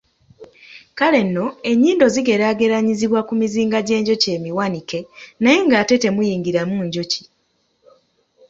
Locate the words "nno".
1.25-1.45